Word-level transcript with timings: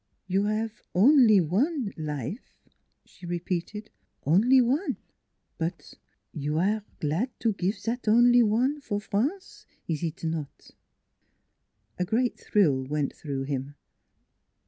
"You 0.33 0.47
'ave 0.47 0.73
on 0.95 1.27
li 1.27 1.39
one 1.39 1.93
life," 1.95 2.57
she 3.05 3.27
repeated," 3.27 3.91
on 4.33 4.49
li 4.49 4.59
one; 4.59 4.97
but 5.59 5.93
you 6.33 6.59
aire 6.59 6.83
glad 6.99 7.29
to 7.41 7.53
give 7.53 7.77
zat 7.77 8.07
on 8.07 8.31
li 8.31 8.41
one 8.41 8.81
for 8.81 8.99
France 8.99 9.67
ees 9.87 10.03
eet 10.03 10.23
not?" 10.23 10.71
A 11.99 12.03
great 12.05 12.35
thrill 12.39 12.83
went 12.83 13.13
through 13.13 13.43
him. 13.43 13.75